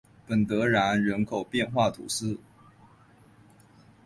[0.27, 2.35] 本德然人口变化图示